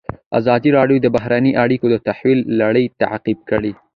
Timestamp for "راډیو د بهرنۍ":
0.77-1.51